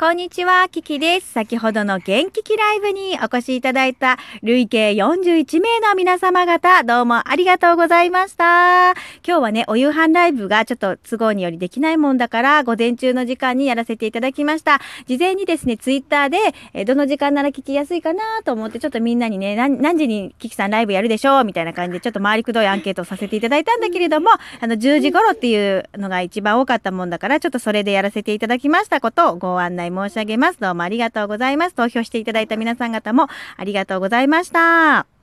[0.00, 1.30] こんにちは、キキです。
[1.30, 8.92] 先ほどの元気キライブにお越しいただいた累計41名の皆様方、どうもありがとうございました。
[8.92, 14.80] 今日はね、お夕飯ライブがちょっと都合によりできないもんだから、午前中の時間にやらせていただきました。
[15.06, 16.38] 事前にですね、ツイッターで、
[16.72, 24.30] えどの時間なら聞きやすいかなと思って、ちょっとみんなにね、何時にキキさんライブやるでしょうみたいな感じで、ちょっと回りくどいアンケートをさせていただいたんだけれども、
[24.60, 30.60] あの、10時頃っていうのが一番多かったもんだから、ちょっとそれでやらせていただきましたことをご案内申し上げます。
[30.60, 31.74] どうもありがとうございます。
[31.74, 35.19] 投票していただいた皆さん方もありがとうございました。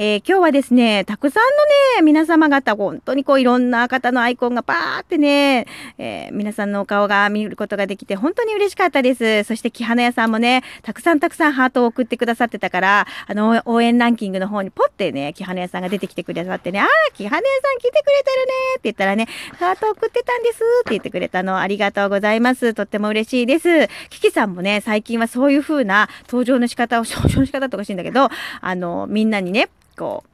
[0.00, 1.48] えー、今日はですね、たくさんの
[1.96, 5.66] ね、皆様方、本当にこういろんな方のアイコンがパーってね、
[5.98, 9.42] えー、皆さんのお顔が見ることができて本当に嬉しかったです。
[9.42, 19.26] そして木花屋さんもね、たくさんたくさんハートを送ってくださってたから、あの、応援ランキングの方にポッてね、木花屋さんが出てきてくださってね、あー、木花屋さん来てくれてるねって言ったらね、
[19.58, 22.72] ハート送ってたんですって言ってくれたのありがとうございます。
[22.72, 23.88] とっても嬉しいです。
[24.10, 28.28] キキさんもね、最近はそういう風な登場の仕方を、 登場の仕方とかしいんだけど、
[28.60, 29.68] あの、みんなにね、
[29.98, 30.30] こう、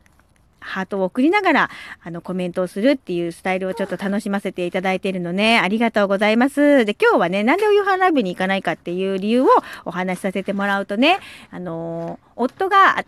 [0.60, 1.70] ハートを送りながら、
[2.02, 5.58] あの、コメントをするっていうスタイルをちょっと楽しませていただいているのね。
[5.58, 6.84] ありがとうございます。
[6.84, 9.48] で、今日はね、なんでお夕飯ライブに行かないかっていう理由を
[9.84, 11.18] お話しさせてもらうとね、
[11.50, 13.04] あのー、夫が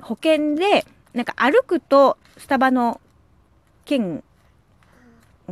[0.00, 0.84] 保険で、
[1.14, 3.00] なんか歩くとスタバの
[3.84, 4.22] 券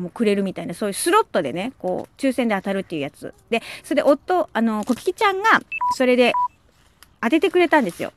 [0.01, 3.35] もくれるみたいな、そういうスロットでね、こう、抽選で当たるっていうやつ。
[3.51, 5.61] で、それで夫、あの、小キちゃんが、
[5.97, 6.33] それで
[7.21, 8.13] 当ててくれたんですよ。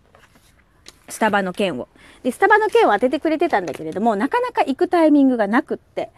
[1.10, 1.88] スタバの券を。
[2.24, 6.10] で、スタバの券を当ててくれてたんだけれども、なかなか行くタイミングがなくって、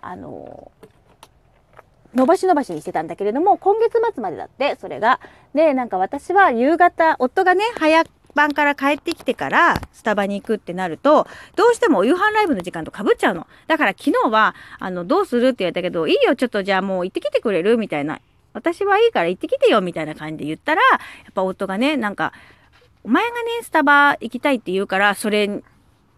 [0.00, 0.72] あの
[2.14, 5.20] 伸ばし伸ばしにしてたんだけれども、今月末までだって、それが。
[5.54, 13.46] で、なんか私は夕方、夫がね、早晩から帰ってきてからスタバに行くってなると、どうしてもお夕飯ライブの時間とかぶっちゃうの。
[13.66, 17.76] だから昨日は、あの、どうするって言われたけど、いいよ、ちょっとじゃあもう行ってきてくれる？
[17.78, 18.20] みたいな。
[18.54, 20.98] 私はいいから行ってきてよみたいな感じで言ったら、や
[21.30, 22.32] っぱ夫がね、なんか、
[23.04, 25.62] お前がね、スタバ行きたいって言うから、それ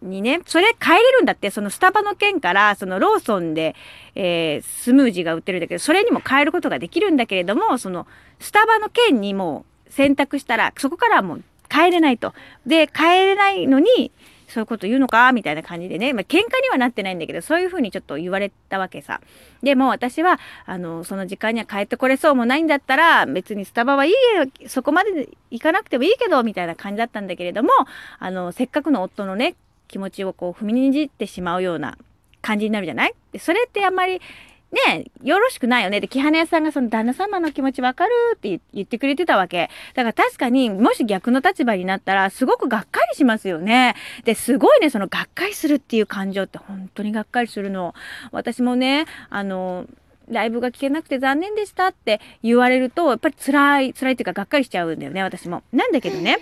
[0.03, 3.75] にね、それ帰れるんだって、そのスタバの件から、そのローソンで、
[4.15, 8.07] えー、スムージーが売ってるんだけど、それにも変えることができるんだけれども、その、
[8.39, 12.35] スタバの件にも選択したら、そこからはもう帰れないと。
[12.67, 14.13] で、帰れないのに、
[14.55, 19.21] そういうこと言うのかみたいな感じでね、まあ、喧嘩にはなってないんだけど、そういうふうにちょっと言われたわけさ。
[19.65, 27.71] でも私は、あの、その時間には帰ってこれそうもないんだったら、別にスタバはいいよ、そこまで行かなくてもいいけど、みたいな感じだったんだけれども、
[28.21, 29.57] あの、せっかくの夫のね、
[29.89, 31.99] 気持ちをこう踏みにじってしまうような
[32.41, 33.15] 感じになるじゃない？
[33.39, 34.21] それってあんまり
[34.75, 36.01] ねよろしくないよね。
[36.01, 39.71] で、木花屋さんがその旦那様の気持ちわかるって言ってくれてたわけ。
[39.95, 43.95] だから確かに、もし逆の立場になったら、すごくがっかりしますよね。
[44.25, 47.95] で、すごいね、そのがっかりするっていう感情って本当にがっかりするの。
[48.33, 49.87] 私もね、あの、
[50.29, 55.63] ライブが聞けなくて残念でしたって言われると、やっぱり辛い、辛いっていうかがっかりしちゃうんだよね、私も。
[55.73, 56.39] なんだけどね、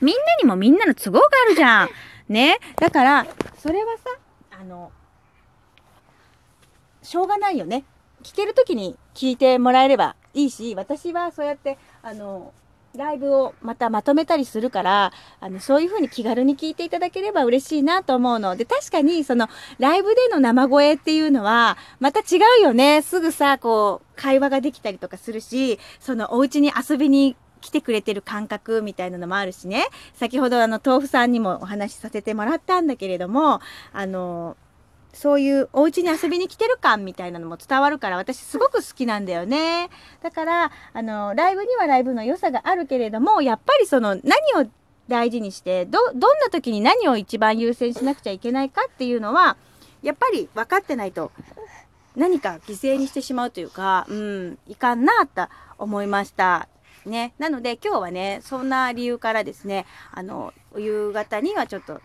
[0.00, 1.88] みんなにもみんなの都合があるじゃん。
[2.28, 2.58] ね。
[2.80, 3.26] だから、
[3.58, 4.10] それはさ、
[4.60, 4.92] あの、
[7.02, 7.84] しょうがないよね。
[8.22, 12.52] 聞ける時に聞いてもらえればいいし、私はそうやって、あの、
[12.96, 19.48] ライブをまたまとめたりするから、あの、そういう風に気軽に聞いていただければ嬉しいなと思うので、確かに、その、
[19.78, 23.00] ライブでの生声っていうのは、また違うよね。
[23.02, 29.86] すぐさ、こう、会話ができたりとかするし、その、お家に遊びに来てくれてる感覚みたいなのもあるしね。
[30.14, 33.60] 先ほどあの、豆腐さんにもお話しさせてもらったんだけれども、
[33.94, 34.56] あの、
[35.12, 39.90] そういうお家に遊びに来てる感みたいなのも伝わるから私すごく好きなんだよね。
[40.22, 44.70] だから、あの、ライブにはライブの良さがあるけれども、やっぱりその何を
[45.08, 49.56] 大事にして、ど、どんな時に何を一番優先しなくちゃいけないかっていうのは、
[50.02, 51.30] やっぱり分かってないと
[52.16, 56.68] 何か犠牲にしてしまうというか、うん、いかんなと思いました。
[57.06, 57.34] ね。
[57.38, 62.00] なので今日はね、そんな理由からですね、あの、夕方にはちょっと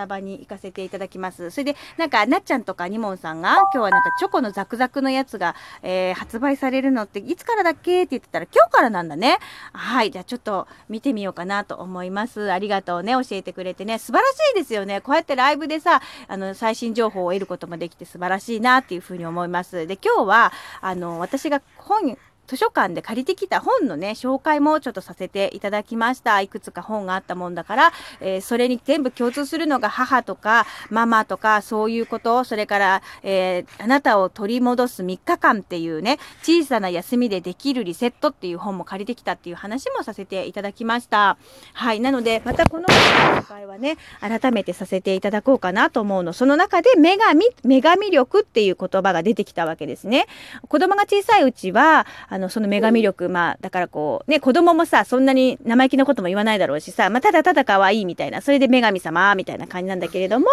[0.00, 1.50] タバに行かせていただきます。
[1.50, 9.38] それで、なんか、なっちゃんとかにもんさんが、今日はなんかチョコのザクザクのやつが、えー、発売されるのっていつからだっけって言ってたら、今日からなんだね。
[9.72, 10.10] はい。
[10.10, 12.50] じゃあちょっと見てみようかなと思います。
[12.50, 13.12] ありがとうね。
[13.12, 13.98] 教えてくれてね。
[13.98, 15.02] 素晴らしいですよね。
[15.02, 19.86] こうやってライブでさ、あの、最新情報を得ることもできて素晴らしいなっていうふうに思います。
[19.86, 22.16] で、今日は、あの、私が本、
[22.50, 26.40] 図書館で借りてきた本のね、紹介もちょっとさせていただきました。
[26.40, 41.38] いくつか本があったもんだから、えー、それに全部共通するのが母とかママとかそういうこと、それから、えー、あなたを取り戻す3日間っていうね、小さな休みでできるリセットっていう本も借りてきたっていう話もさせていただきました。
[41.72, 42.00] はい。
[42.00, 46.32] なので、またこの紹介はね、改めてさせていただこうかなと思うの。
[46.32, 50.26] その中で女神、女神力っていう言葉が出てきたわけですね。
[50.66, 60.46] 子供が小さいうちは、あの、その女神力、まあ、だからこう、ね、子供もさ、そんなに生意気なことも言わないだろうしさ、まあ、ただただ可愛いみたいな、それで女神様、みたいな感じなんだけれども、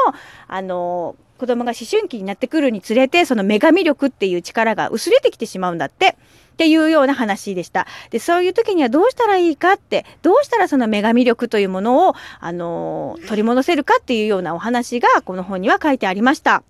[0.47, 6.15] あの、子供が思春期になってくるにつれて、その女神力っていう力が薄れてきてしまうんだって。
[6.53, 7.85] っていうような話でした。
[8.09, 16.63] で、そういう時にはどうしたらいいかって、どうしたらその女神力というものを、あの取り戻せるかっていうようなお話が、この本には書いてありました。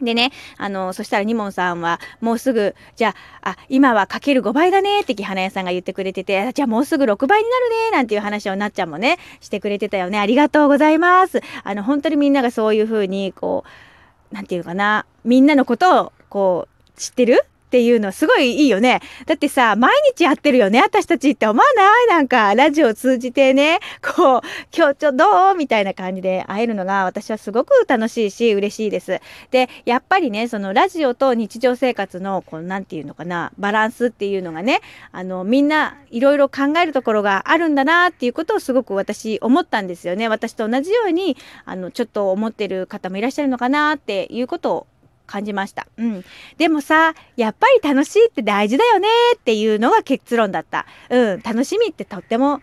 [0.00, 10.18] でね、あの、そしたらニモンさんは、もうすぐ、じゃあ、あ、今はかける5倍だねって木花屋さんが言ってくれてて、じゃあもうすぐ6倍になるねなんていう話をなっちゃんもね、してくれてたよね。
[10.18, 11.40] ありがとうございます。
[11.62, 13.64] あの、本当にみんながそういうふうに、こ
[14.32, 17.44] う、なんていうかな、みんなのことを、こう、知ってる
[17.74, 19.00] っていうのすごいいいよね。
[19.26, 22.06] だってさ、毎日やってるよね、私たちって思わない？
[22.06, 24.40] なんか、ラジオを通じてね、こう、
[24.72, 25.54] 今日ちょどう？
[25.56, 29.20] みたいな感じで会えるのが私はすごく楽しいし、嬉しいです。
[29.50, 34.80] で、やっぱりね、そのラジオと日常生活の、こう、なんていうのかな、バランスっていうのがね、
[35.10, 40.28] あの、みんないろいろ考えるところがあるんだなっていうことをすごく私思ったんですよね。
[40.28, 44.86] 私と同じように、あの、ちょっと思ってる方もいらっしゃるのかなっていうことを
[45.26, 45.86] 感じました。
[45.96, 46.24] うん。
[46.58, 50.86] でもさ、やっぱり楽しいって大事だよねっていうのが結論だった。
[51.10, 51.40] うん。
[51.42, 52.60] 楽しみってとっても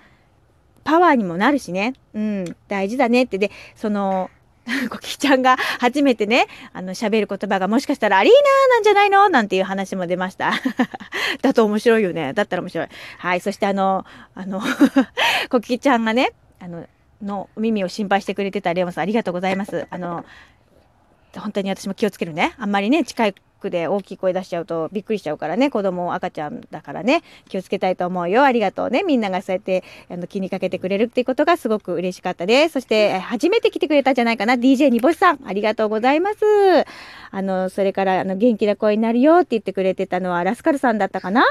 [0.83, 1.93] パワーにもなるしね。
[2.13, 2.55] うん。
[2.67, 3.37] 大事だねって。
[3.37, 4.29] で、その、
[4.89, 8.33] コキちゃんが初めてね、あの、喋る言葉がもしかしたらアリー
[8.69, 9.29] ナなんじゃないの？
[9.29, 10.53] なんていう話も出ました。
[11.41, 12.33] だと面白いよね。
[12.33, 12.87] だったら面白い。
[13.17, 13.41] はい。
[13.41, 14.05] そしてあの、
[14.35, 14.61] あの
[15.49, 16.87] コキちゃんがね、あの、
[17.21, 19.87] の耳を心配してくれてたレオンさんありがとうございます。
[19.89, 20.25] あの、
[21.39, 22.53] 本当に私も気をつけるね。
[22.57, 28.43] あんまりね、近くで大きい声出しちゃうとびっくりしちゃうからね、子供赤ちゃんだからね、気をつけたいと思うよ。
[28.43, 29.03] ありがとうね。
[29.03, 32.73] みんながそうやってあの気にかけてくれるっていうことがすごく嬉しかったです。
[32.73, 34.55] そして、初めて来てくれたんじゃないかな。
[34.55, 36.37] DJ にぼしさん、ありがとうございます。
[37.31, 41.45] あの、それから、あの、元気な声になるよって言ってくれてたのはラスカルさんだったかな？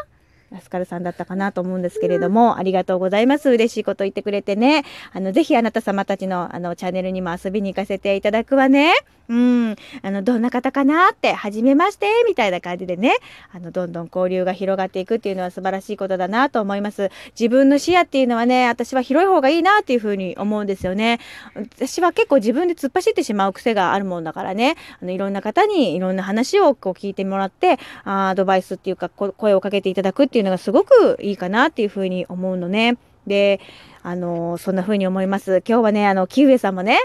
[0.50, 3.50] ラスカルさんだったかなと思うんですけれども、ありがとうございます。
[3.50, 4.84] 嬉しいこと言ってくれてね。
[5.12, 8.92] あの、ぜひあなた様たちの、あの、チャンネルにも遊びに行かせていただくわね。
[9.30, 9.76] うん。
[10.02, 13.14] あの、どんな方かなって、はじめまして、みたいな感じでね、
[13.52, 17.10] あの、どんどん交流が広がっていくっていうのは素晴らしいことだなと思います。
[17.38, 21.20] 自分の視野っていうのはね、私は広い方がいいなっていうふうに思うんですよね。
[21.54, 32.96] 私は結構自分で突っ走ってしまう癖があるもんだからね、あの、いろんな方にいろんな話をこう聞いてもらって、あアドバイスっていうか、声をかけていただくっていういうのがすごくいいかなっていうふうに思うのね。
[33.26, 33.60] で、
[34.02, 35.62] あのそんな風に思います。
[35.66, 36.98] 今日はね、あの、木上さんもね、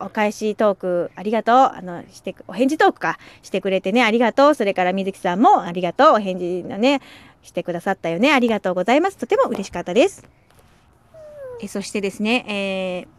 [0.00, 1.56] お返しトークありがとう。
[1.56, 4.54] あの、して、お返事トークか、してくれてね、ありがとう。
[4.54, 6.14] それから水木さんもありがとう。
[6.14, 7.00] お返事のね、
[7.42, 8.32] してくださったよね。
[8.32, 9.16] ありがとうございます。
[9.16, 10.24] とても嬉しかったです。
[11.60, 13.14] えそしてですね、えー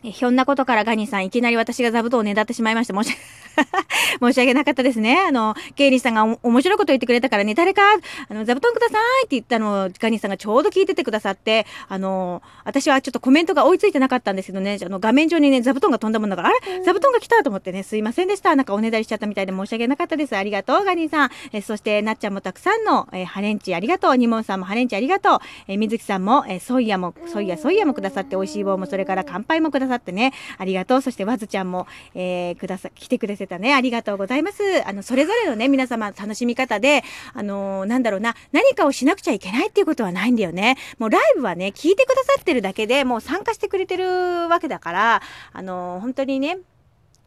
[0.00, 2.94] ひょんなことからガニさん、いきなり私が座布団をねだってしまいました。
[2.94, 3.16] 申し
[3.56, 3.87] 訳
[4.20, 5.18] 申し訳なかったですね。
[5.28, 7.82] あの、ケイリーさんが面白いこと言ってくれたからね、誰か、
[8.28, 18.54] あの、座布団くださいって言ったのを、ガニさんがちょうど聞いててくださって、あの、私はちょっとコメントが追いついてなかったんですけどね、あの、画面上にね、座布団が飛んだもんだから、あれ座布団が来たと思ってね、すいませんでした。
[18.56, 20.36] なんかおねだりしちゃったみたいで申し訳なかったです。
[20.36, 21.30] ありがとう、ガニさん。
[21.52, 24.16] えそして、なっちゃんもたくさんの、えハレンチありがとう。
[24.16, 25.38] ニモンさんもハレンチありがとう。
[25.68, 31.02] え水木さんも、えソイヤも、ソイヤ、ソイヤもくださって、美味しい棒も、それから乾杯もくださってね、ありがとう。
[31.02, 33.74] そして、わずちゃんも、えー、くださ、来てくれてたね。
[33.74, 34.62] ありりがとうございます。
[34.86, 37.02] あの、それぞれのね、皆様楽しみ方で、
[37.32, 40.76] あのー、なんだろうな、何かをしなくちゃいけないっていうことはないんだよね。
[40.98, 46.58] もうライブはね、聞いてくださってるだけでもう参加してくれてるわけだから、あのー、本当にね、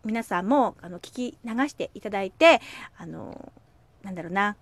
[0.05, 2.61] 皆さんも、あの、聞き流していただいて、
[2.97, 4.55] あのー、なんだろうな、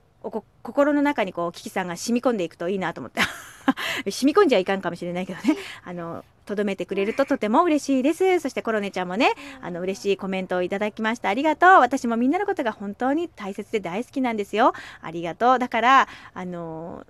[0.64, 3.22] 心の中にこうキキさんが染み込んでいくといいなと思って
[4.12, 8.40] 染み込んじゃいかんかもしれないけどねあのとどめてくれるととても嬉しいです。
[8.40, 11.30] そしてコロネちゃんもね、あの嬉しいコメントをいただきました。
[11.30, 11.70] ありがとう。
[11.80, 14.74] 私もみんなのことが本当に大切で大好きなんですよ。
[15.02, 15.60] ありがとう。
[15.60, 17.06] だから、あの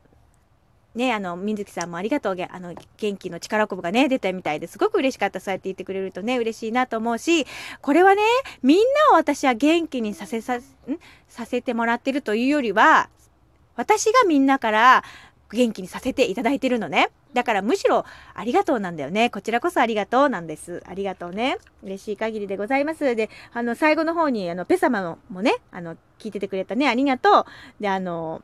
[0.95, 2.37] ね、あの、水木さんもありがとう。
[2.49, 5.39] あの、元気の力こぶがね、出たみたいですごく嬉しかった。
[5.39, 7.45] そうやって言ってくれるとね、嬉しいなと思うし、
[7.81, 8.23] これはね、
[8.63, 10.61] みんなを私は元気にさせさ、ん？
[11.27, 13.09] させてもらってるというよりは、
[13.75, 15.03] 私がみんなから
[15.51, 17.09] 元気にさせていただいてるのね。
[17.33, 19.29] だからむしろありがとうなんだよね。
[19.29, 20.83] こちらこそありがとうなんです。
[20.87, 21.57] ありがとうね。
[21.83, 23.15] 嬉しい限りでございます。
[23.15, 26.87] で、あの、最後の方に、あの、ペサマのもね、あの、聞いててくれたね。
[26.87, 27.45] ありがとう。
[27.81, 28.41] で、あの、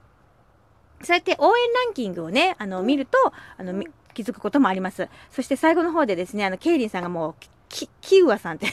[1.01, 3.17] そうやって応援ランキングをね、あの、見ると、
[3.57, 3.83] あの、
[4.13, 5.07] 気づくこともあります。
[5.31, 7.35] そして最後の方でですね、あの、ケイリンさんがもう、
[7.69, 8.67] キ、キウアさんって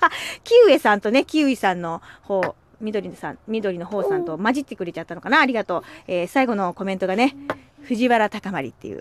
[0.44, 5.82] キウエさんとね、キウイさんの方、緑さん、緑の方さんと混じってくれちゃったのかなありがとう。
[6.06, 7.36] えー、最後のコメントがね、
[7.82, 9.00] 藤原高まりっていう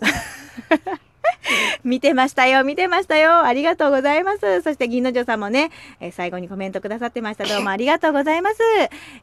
[1.84, 3.44] 見てましたよ、見てましたよ。
[3.44, 4.62] ありがとうございます。
[4.62, 7.46] そして銀の城さんもね、えー、最後にコメントくださってました。
[7.46, 8.58] どうもありがとうございます。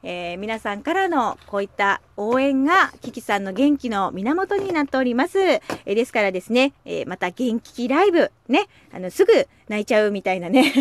[0.02, 5.38] えー、皆さんからのこういった応援がキキさんの元気の源になっております。
[5.38, 9.32] えー、ですからですね、えまた元気ライブ、ね、あの、すぐ
[9.68, 10.72] 泣いちゃうみたいなね。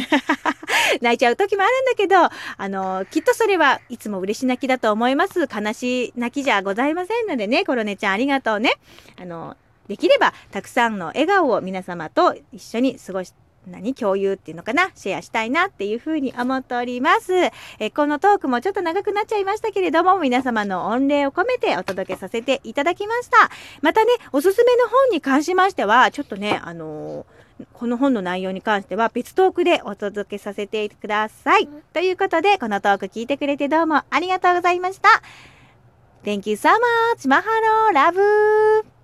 [1.01, 2.31] 泣いちゃう時もあるんだけど、あ
[2.69, 5.41] の、きっとそれはいつも嬉し泣きだと思います。
[5.41, 8.73] 悲しい泣きじゃございませんのでね、コロネちゃんありがとうね。
[9.21, 9.55] あの、
[9.89, 13.33] できればたくさんの笑顔を皆様と一緒に過ごし
[13.67, 14.89] 何共有っていうのかな？
[14.95, 17.33] シェアしたいなっていうふうに思っております。
[17.79, 23.51] えこのトークもちょっと長くなっちゃいましたけれども、皆様の御礼を込めてお届けさせていただきました。
[23.81, 27.25] またね、おすすめの本に関しましては、ちょっとね、あのー
[27.73, 31.67] この本の内容に関しては別トークでお届けさせてください。
[31.91, 35.09] ということで、このトーク聞いてくれてどうもありがとうございました。
[36.23, 37.27] Thank you so much!
[37.27, 38.98] マハローラブ